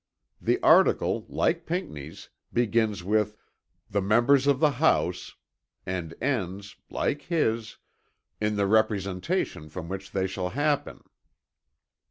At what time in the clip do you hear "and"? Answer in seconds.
5.85-6.15